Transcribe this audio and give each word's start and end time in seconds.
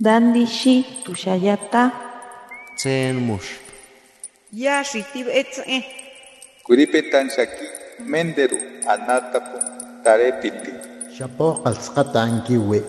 Dandi 0.00 0.44
shi 0.46 0.84
tushayata. 1.04 1.92
Tsen 2.76 3.14
mush. 3.22 3.62
Ya 4.50 4.82
shitib 4.82 5.28
etze. 5.30 5.86
Kuripetan 6.66 7.30
shaki 7.30 7.66
menderu 8.02 8.58
anatapu 8.90 9.58
tarepiti. 10.02 10.72
Shapo 11.14 11.62
qalsqatan 11.62 12.42
kiwi. 12.42 12.82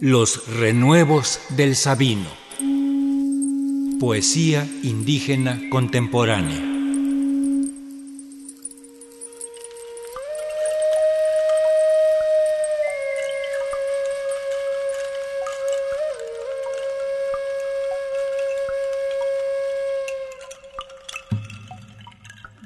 Los 0.00 0.46
renuevos 0.60 1.40
del 1.56 1.74
Sabino. 1.74 2.30
Poesía 3.98 4.62
indígena 4.84 5.58
contemporánea. 5.70 6.75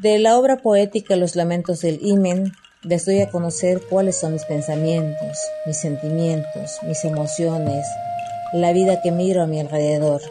De 0.03 0.19
la 0.19 0.39
obra 0.39 0.57
poética 0.57 1.15
Los 1.15 1.37
Lamentos 1.37 1.83
del 1.83 1.99
Imen, 2.01 2.55
les 2.83 3.05
doy 3.05 3.21
a 3.21 3.29
conocer 3.29 3.83
cuáles 3.87 4.19
son 4.19 4.33
mis 4.33 4.47
pensamientos, 4.47 5.37
mis 5.67 5.77
sentimientos, 5.77 6.79
mis 6.85 7.05
emociones, 7.05 7.87
la 8.55 8.73
vida 8.73 9.03
que 9.03 9.11
miro 9.11 9.43
a 9.43 9.47
mi 9.47 9.61
alrededor. 9.61 10.23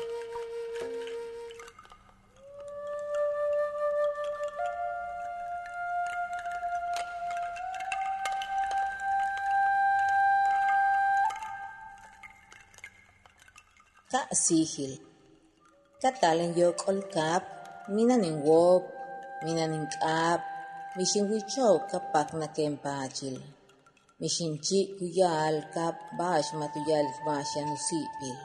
Ka 14.09 14.27
sihil. 14.31 14.99
Katalen 16.01 16.55
yo 16.55 16.75
kolkap, 16.75 17.43
minanin 17.87 18.41
wop, 19.39 19.45
minanin 19.45 19.87
kap, 19.87 20.41
mishin 20.97 21.29
wichow 21.29 21.87
kapak 21.91 22.33
na 22.33 22.47
kempachil. 22.47 23.41
Mishin 24.21 24.59
chi 24.61 24.95
kuyal 24.99 25.73
kap 25.73 25.95
bash 26.17 26.51
matuyal 26.53 27.07
basya 27.25 27.63
nusipil. 27.65 28.37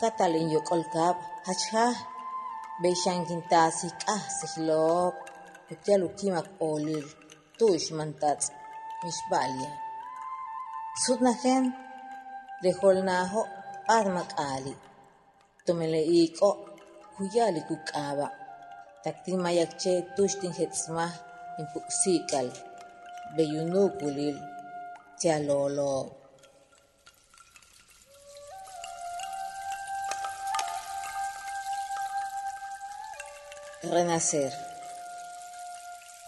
Katalen 0.00 0.50
yo 0.50 0.60
kolkap, 0.60 1.16
hachha, 1.46 1.94
beishan 2.82 3.26
kintasi 3.26 3.90
kah 4.06 4.24
sihlop, 4.38 5.14
kutyal 5.68 6.02
ukimak 6.08 6.46
olil, 6.60 7.04
tush 7.58 7.90
mantats, 7.92 8.50
mishbalya. 9.02 9.70
Sudnahen, 11.02 11.74
dehol 12.62 13.02
naho, 13.02 13.42
armak 13.88 14.30
ali. 14.38 14.74
Tumeleiko, 15.66 16.50
kuyali 19.04 19.12
kukaba. 19.12 19.12
Taktin 19.12 19.40
mayakche 19.40 20.06
tushtin 20.16 20.52
hetsma, 20.52 21.12
impuksikal. 21.58 22.50
Beyunukulil, 23.36 24.38
tialolo. 25.18 26.16
Renacer. 33.82 34.52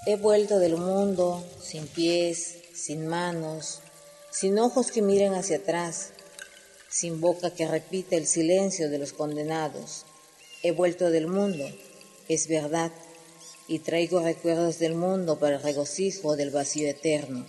He 0.06 0.16
vuelto 0.16 0.58
del 0.58 0.76
mundo 0.76 1.42
sin 1.60 1.88
pies, 1.88 2.58
sin 2.74 3.06
manos, 3.08 3.80
sin 4.30 4.58
ojos 4.58 4.92
que 4.92 5.02
miren 5.02 5.34
hacia 5.34 5.56
atrás, 5.56 6.12
sin 6.88 7.20
boca 7.20 7.50
que 7.50 7.66
repita 7.66 8.16
el 8.16 8.26
silencio 8.26 8.88
de 8.90 8.98
los 8.98 9.12
condenados. 9.12 10.04
He 10.62 10.72
vuelto 10.72 11.10
del 11.10 11.26
mundo, 11.26 11.64
es 12.28 12.48
verdad, 12.48 12.92
y 13.68 13.80
traigo 13.80 14.20
recuerdos 14.20 14.78
del 14.78 14.94
mundo 14.94 15.38
para 15.38 15.56
el 15.56 15.62
regocijo 15.62 16.36
del 16.36 16.50
vacío 16.50 16.88
eterno. 16.88 17.46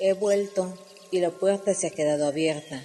He 0.00 0.14
vuelto 0.14 0.76
y 1.10 1.20
la 1.20 1.30
puerta 1.30 1.74
se 1.74 1.88
ha 1.88 1.90
quedado 1.90 2.26
abierta, 2.26 2.82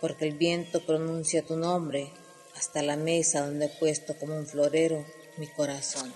porque 0.00 0.26
el 0.26 0.36
viento 0.36 0.84
pronuncia 0.84 1.42
tu 1.42 1.56
nombre 1.56 2.10
hasta 2.56 2.82
la 2.82 2.96
mesa 2.96 3.46
donde 3.46 3.66
he 3.66 3.68
puesto 3.68 4.16
como 4.16 4.36
un 4.36 4.46
florero 4.46 5.04
mi 5.38 5.46
corazón. 5.46 6.12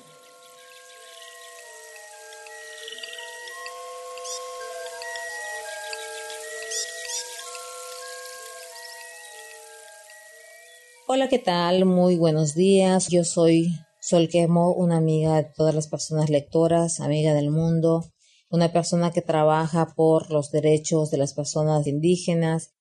Hola, 11.06 11.28
¿qué 11.28 11.38
tal? 11.38 11.84
Muy 11.84 12.16
buenos 12.16 12.54
días. 12.54 13.08
Yo 13.08 13.24
soy 13.24 13.68
Sol 14.06 14.28
Quemo, 14.28 14.74
una 14.74 14.98
amiga 14.98 15.36
de 15.36 15.48
todas 15.56 15.74
las 15.74 15.88
personas 15.88 16.28
lectoras, 16.28 17.00
amiga 17.00 17.32
del 17.32 17.50
mundo, 17.50 18.04
una 18.50 18.70
persona 18.70 19.12
que 19.12 19.22
trabaja 19.22 19.94
por 19.96 20.30
los 20.30 20.50
derechos 20.50 21.10
de 21.10 21.16
las 21.16 21.32
personas 21.32 21.86
indígenas. 21.86 22.74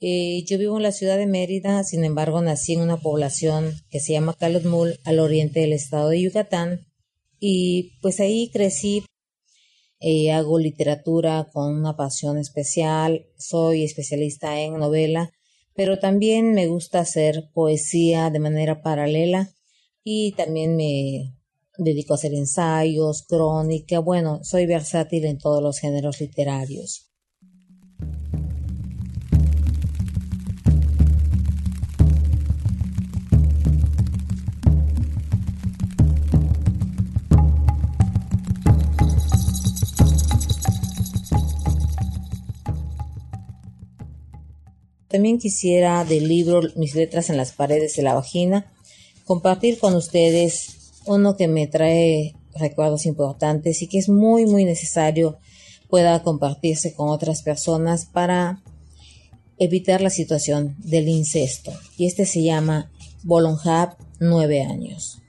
Yo 0.00 0.56
vivo 0.56 0.78
en 0.78 0.82
la 0.82 0.92
ciudad 0.92 1.18
de 1.18 1.26
Mérida, 1.26 1.84
sin 1.84 2.04
embargo 2.04 2.40
nací 2.40 2.72
en 2.72 2.80
una 2.80 2.96
población 2.96 3.74
que 3.90 4.00
se 4.00 4.14
llama 4.14 4.32
Calotmul, 4.32 4.98
al 5.04 5.18
oriente 5.18 5.60
del 5.60 5.74
estado 5.74 6.08
de 6.08 6.22
Yucatán, 6.22 6.86
y 7.38 7.98
pues 8.00 8.18
ahí 8.18 8.50
crecí. 8.50 9.04
Eh, 10.00 10.32
hago 10.32 10.58
literatura 10.58 11.50
con 11.52 11.74
una 11.74 11.98
pasión 11.98 12.38
especial, 12.38 13.26
soy 13.36 13.84
especialista 13.84 14.58
en 14.58 14.78
novela, 14.78 15.32
pero 15.74 15.98
también 15.98 16.54
me 16.54 16.66
gusta 16.66 17.00
hacer 17.00 17.50
poesía 17.52 18.30
de 18.30 18.38
manera 18.38 18.80
paralela 18.80 19.54
y 20.04 20.32
también 20.32 20.76
me 20.76 21.34
dedico 21.78 22.14
a 22.14 22.16
hacer 22.16 22.34
ensayos, 22.34 23.24
crónica, 23.28 23.98
bueno, 24.00 24.40
soy 24.42 24.66
versátil 24.66 25.24
en 25.24 25.38
todos 25.38 25.62
los 25.62 25.78
géneros 25.78 26.20
literarios. 26.20 27.06
También 45.08 45.38
quisiera 45.38 46.04
del 46.04 46.28
libro 46.28 46.60
Mis 46.76 46.94
letras 46.94 47.30
en 47.30 47.36
las 47.36 47.50
paredes 47.50 47.96
de 47.96 48.02
la 48.02 48.14
vagina 48.14 48.72
compartir 49.30 49.78
con 49.78 49.94
ustedes 49.94 50.90
uno 51.06 51.36
que 51.36 51.46
me 51.46 51.68
trae 51.68 52.34
recuerdos 52.56 53.06
importantes 53.06 53.80
y 53.80 53.86
que 53.86 53.98
es 53.98 54.08
muy 54.08 54.44
muy 54.44 54.64
necesario 54.64 55.38
pueda 55.88 56.24
compartirse 56.24 56.94
con 56.94 57.10
otras 57.10 57.44
personas 57.44 58.06
para 58.06 58.60
evitar 59.56 60.00
la 60.00 60.10
situación 60.10 60.74
del 60.80 61.06
incesto. 61.08 61.70
Y 61.96 62.06
este 62.06 62.26
se 62.26 62.42
llama 62.42 62.90
Bolonjab, 63.22 63.96
nueve 64.18 64.64
años. 64.64 65.22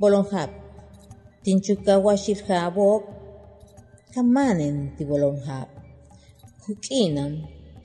Bolonjab. 0.00 0.50
Tinchukawa 1.42 2.12
shirjabok. 2.22 3.02
Kamanen 4.12 4.76
ti 4.96 5.02
bolonjab. 5.08 5.68
Hukinam. 6.64 7.32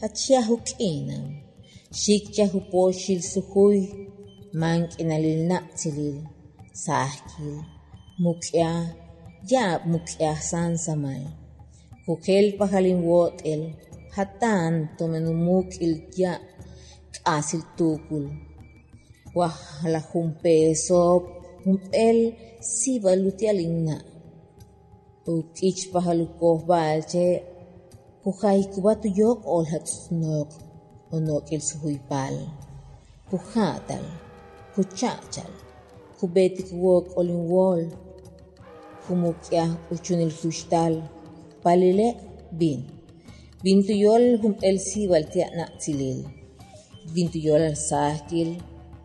Hachia 0.02 0.42
hukinam. 0.44 1.24
Shikcha 2.02 2.46
huposhil 2.52 3.22
suhui. 3.32 3.84
Mank 4.62 5.00
inalil 5.00 5.48
naktilil. 5.48 6.18
Sahkil. 6.84 7.64
Mukya. 8.20 8.72
Ya 9.52 9.80
mukya 9.92 10.36
sansamay. 10.36 11.24
Kukel 12.06 12.60
pahalin 12.60 13.00
wotel. 13.08 13.62
Hatan 14.16 14.74
tomenumukil 14.98 16.12
ya. 16.20 16.34
Kasil 17.16 17.64
tukul. 17.78 18.36
Wahala 19.38 20.04
humpeso 20.12 21.40
el 22.08 22.20
si 22.60 23.00
balutialinga. 23.04 23.98
Ukich 25.34 25.82
pahalukoh 25.94 26.60
balche. 26.70 27.28
Kuhay 28.24 28.60
kubatu 28.74 29.08
yok 29.22 29.40
olhat 29.58 29.86
snok. 30.00 30.50
Onok 31.16 31.46
il 31.56 31.62
suhuipal. 31.70 32.36
Kuhatal. 33.30 34.06
Kuchachal. 34.74 35.54
Kubetik 36.18 36.70
wok 36.84 37.06
olin 37.20 37.44
wol. 37.54 37.84
humukya 39.08 39.66
uchunil 39.94 40.32
kushtal 40.40 40.94
palile 41.64 42.10
bin 42.60 42.80
bintuyol 43.64 44.26
hum 44.42 44.54
el 44.70 44.78
sibal 44.88 45.24
tiana 45.34 45.66
tilil 45.82 46.20
bintuyol 47.14 47.64
al 47.72 47.78
sahkil 47.90 48.50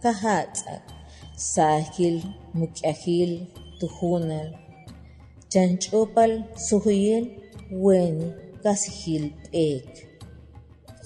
kahatsak 0.02 0.95
sahil 1.36 2.16
mukahil 2.58 3.30
tuhunel 3.80 4.48
chanchopal 5.52 6.32
suhuyel 6.66 7.24
wen 7.84 8.16
kasihil 8.64 9.24
ek 9.52 9.90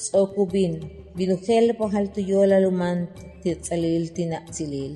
sokubin 0.06 0.72
binuhel 1.16 1.66
pahal 1.78 2.06
tuyol 2.14 2.50
aluman 2.58 2.98
titsalil 3.42 4.04
tinatsilil 4.16 4.94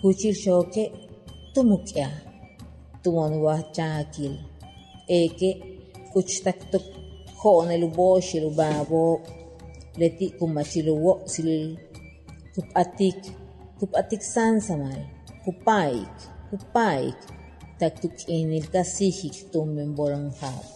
kuchil 0.00 0.34
shoke 0.44 0.84
tumukya. 1.54 2.08
Tumonwa 3.02 3.54
chakil. 3.76 4.34
Eke 5.08 5.50
kuchtak 6.12 6.58
tuk 6.70 6.86
Kone 7.40 7.74
lubo 7.82 8.20
shilubabo 8.20 9.02
leti 9.98 10.26
kumachiluwo 10.38 11.12
silil. 11.32 11.78
Kup'atik 12.58 13.22
kup'atik 13.78 14.18
sansamal 14.18 14.98
kupaik 15.46 16.14
kupaik 16.50 17.14
taktuk'inil 17.78 18.66
kasihik 18.74 19.36
tumen 19.54 19.94
boronjar 19.94 20.66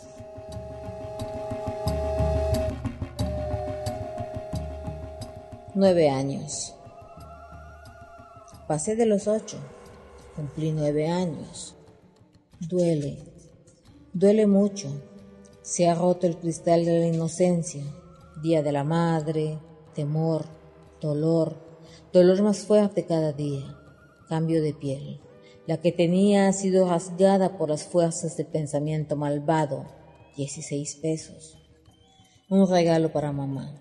Nueve 5.75 6.11
años. 6.11 6.75
Pasé 8.69 8.95
de 8.95 9.07
los 9.07 9.27
ocho. 9.27 9.57
Cumplí 10.37 10.71
nueve 10.71 11.09
años. 11.09 11.75
Duele. 12.61 13.17
Duele 14.13 14.47
mucho. 14.47 14.89
Se 15.63 15.89
ha 15.89 15.95
roto 15.95 16.27
el 16.27 16.37
cristal 16.37 16.85
de 16.85 16.99
la 17.01 17.07
inocencia. 17.07 17.83
Día 18.43 18.63
de 18.63 18.71
la 18.71 18.85
madre, 18.85 19.59
temor, 19.95 20.45
dolor, 21.01 21.72
dolor 22.13 22.43
más 22.43 22.61
fuerte 22.61 23.07
cada 23.07 23.33
día, 23.33 23.79
cambio 24.29 24.63
de 24.63 24.75
piel. 24.75 25.21
La 25.67 25.77
que 25.77 25.93
tenía 25.93 26.49
ha 26.49 26.53
sido 26.53 26.89
rasgada 26.89 27.57
por 27.57 27.71
las 27.71 27.85
fuerzas 27.85 28.37
del 28.37 28.47
pensamiento 28.47 29.17
malvado. 29.17 29.87
16 30.37 30.97
pesos. 30.97 31.59
Un 32.49 32.69
regalo 32.69 33.13
para 33.13 33.33
mamá. 33.33 33.81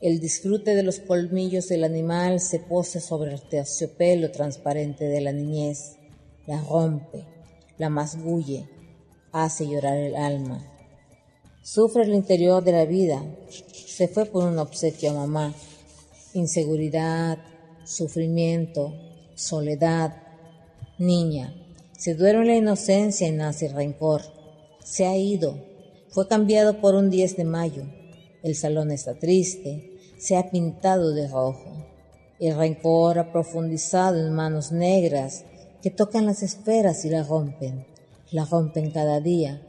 El 0.00 0.18
disfrute 0.18 0.74
de 0.74 0.82
los 0.82 0.98
colmillos 1.00 1.68
del 1.68 1.84
animal 1.84 2.40
se 2.40 2.58
posa 2.58 3.00
sobre 3.00 3.34
el 3.34 3.42
terciopelo 3.42 4.30
transparente 4.30 5.04
de 5.04 5.20
la 5.20 5.32
niñez, 5.32 5.96
la 6.46 6.58
rompe, 6.62 7.26
la 7.76 7.90
masgulle, 7.90 8.66
hace 9.30 9.68
llorar 9.68 9.98
el 9.98 10.16
alma. 10.16 10.66
Sufre 11.62 12.04
el 12.04 12.14
interior 12.14 12.64
de 12.64 12.72
la 12.72 12.86
vida, 12.86 13.22
se 13.50 14.08
fue 14.08 14.24
por 14.24 14.44
un 14.44 14.58
obsequio 14.58 15.10
a 15.10 15.14
mamá, 15.14 15.54
inseguridad, 16.34 17.38
sufrimiento, 17.84 18.94
soledad. 19.34 20.16
Niña, 20.98 21.54
se 21.96 22.14
duerme 22.14 22.46
la 22.46 22.56
inocencia 22.56 23.28
y 23.28 23.32
nace 23.32 23.66
el 23.66 23.74
rencor. 23.74 24.22
Se 24.82 25.06
ha 25.06 25.16
ido, 25.16 25.58
fue 26.10 26.28
cambiado 26.28 26.80
por 26.80 26.94
un 26.94 27.10
10 27.10 27.36
de 27.36 27.44
mayo. 27.44 27.84
El 28.42 28.54
salón 28.54 28.90
está 28.90 29.18
triste, 29.18 29.98
se 30.18 30.36
ha 30.36 30.50
pintado 30.50 31.12
de 31.12 31.28
rojo. 31.28 31.86
El 32.38 32.56
rencor 32.56 33.18
ha 33.18 33.32
profundizado 33.32 34.18
en 34.18 34.32
manos 34.32 34.72
negras 34.72 35.44
que 35.82 35.90
tocan 35.90 36.26
las 36.26 36.42
esferas 36.42 37.04
y 37.04 37.10
la 37.10 37.22
rompen, 37.22 37.86
la 38.30 38.44
rompen 38.44 38.90
cada 38.90 39.20
día 39.20 39.62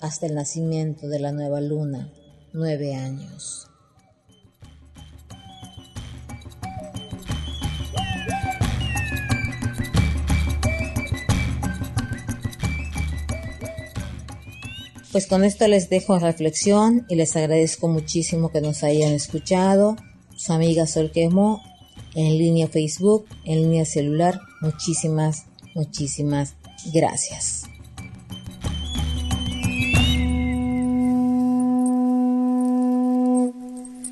hasta 0.00 0.26
el 0.26 0.34
nacimiento 0.34 1.08
de 1.08 1.18
la 1.18 1.32
nueva 1.32 1.60
luna, 1.60 2.12
nueve 2.52 2.94
años. 2.94 3.68
Pues 15.14 15.28
con 15.28 15.44
esto 15.44 15.68
les 15.68 15.90
dejo 15.90 16.16
en 16.16 16.22
reflexión 16.22 17.06
y 17.08 17.14
les 17.14 17.36
agradezco 17.36 17.86
muchísimo 17.86 18.50
que 18.50 18.60
nos 18.60 18.82
hayan 18.82 19.12
escuchado. 19.12 19.94
Su 20.34 20.52
amiga 20.52 20.88
Sol 20.88 21.12
Quemo 21.12 21.62
en 22.16 22.36
línea 22.36 22.66
Facebook, 22.66 23.24
en 23.44 23.62
línea 23.62 23.84
celular. 23.84 24.40
Muchísimas, 24.60 25.44
muchísimas 25.76 26.56
gracias. 26.92 27.62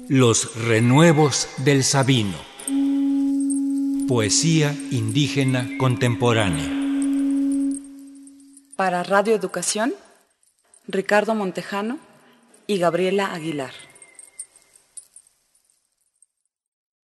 Los 0.09 0.55
renuevos 0.55 1.49
del 1.65 1.83
Sabino. 1.83 2.37
Poesía 4.07 4.73
indígena 4.93 5.69
contemporánea. 5.81 6.71
Para 8.77 9.03
Radio 9.03 9.35
Educación 9.35 9.95
Ricardo 10.93 11.35
Montejano 11.35 11.99
y 12.67 12.77
Gabriela 12.77 13.33
Aguilar. 13.33 13.73